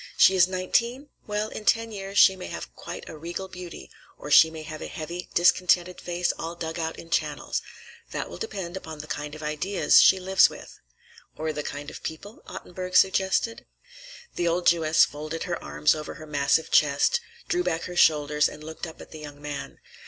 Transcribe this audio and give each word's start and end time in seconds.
She 0.17 0.35
is 0.35 0.47
nineteen? 0.47 1.09
Well, 1.27 1.49
in 1.49 1.63
ten 1.63 1.91
years 1.91 2.17
she 2.17 2.35
may 2.35 2.47
have 2.47 2.73
quite 2.73 3.07
a 3.07 3.15
regal 3.15 3.47
beauty, 3.47 3.91
or 4.17 4.31
she 4.31 4.49
may 4.49 4.63
have 4.63 4.81
a 4.81 4.87
heavy, 4.87 5.29
discontented 5.35 6.01
face, 6.01 6.33
all 6.39 6.55
dug 6.55 6.79
out 6.79 6.97
in 6.97 7.11
channels. 7.11 7.61
That 8.09 8.27
will 8.27 8.39
depend 8.39 8.75
upon 8.75 8.97
the 9.01 9.05
kind 9.05 9.35
of 9.35 9.43
ideas 9.43 10.01
she 10.01 10.19
lives 10.19 10.49
with." 10.49 10.79
"Or 11.37 11.53
the 11.53 11.61
kind 11.61 11.91
of 11.91 12.01
people?" 12.01 12.41
Ottenburg 12.47 12.95
suggested. 12.95 13.67
The 14.33 14.47
old 14.47 14.65
Jewess 14.65 15.05
folded 15.05 15.43
her 15.43 15.63
arms 15.63 15.93
over 15.93 16.15
her 16.15 16.25
massive 16.25 16.71
chest, 16.71 17.21
drew 17.47 17.63
back 17.63 17.83
her 17.83 17.95
shoulders, 17.95 18.49
and 18.49 18.63
looked 18.63 18.87
up 18.87 19.01
at 19.01 19.11
the 19.11 19.19
young 19.19 19.39
man. 19.39 19.77